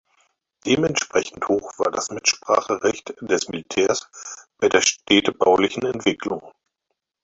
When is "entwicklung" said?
5.85-6.41